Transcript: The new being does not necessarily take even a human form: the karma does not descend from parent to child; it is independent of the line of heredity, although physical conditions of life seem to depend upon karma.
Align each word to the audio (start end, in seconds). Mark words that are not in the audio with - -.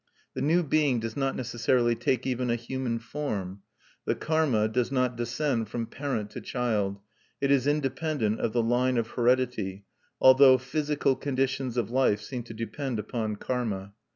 The 0.33 0.41
new 0.41 0.63
being 0.63 0.99
does 0.99 1.15
not 1.15 1.35
necessarily 1.35 1.93
take 1.93 2.25
even 2.25 2.49
a 2.49 2.55
human 2.55 2.97
form: 2.97 3.61
the 4.05 4.15
karma 4.15 4.67
does 4.67 4.91
not 4.91 5.15
descend 5.15 5.69
from 5.69 5.85
parent 5.85 6.31
to 6.31 6.41
child; 6.41 6.99
it 7.39 7.51
is 7.51 7.67
independent 7.67 8.39
of 8.39 8.51
the 8.51 8.63
line 8.63 8.97
of 8.97 9.09
heredity, 9.11 9.85
although 10.19 10.57
physical 10.57 11.15
conditions 11.15 11.77
of 11.77 11.91
life 11.91 12.19
seem 12.21 12.41
to 12.45 12.53
depend 12.55 12.97
upon 12.97 13.35
karma. 13.35 13.93